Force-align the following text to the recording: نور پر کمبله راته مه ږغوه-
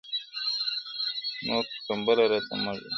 نور 1.45 1.63
پر 1.69 1.79
کمبله 1.87 2.23
راته 2.31 2.55
مه 2.63 2.71
ږغوه- 2.75 2.87